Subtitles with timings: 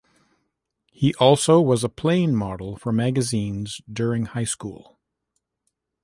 [0.91, 4.97] He also was a plane model for magazines during high school.